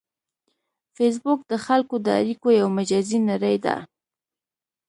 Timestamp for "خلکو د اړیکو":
1.65-2.47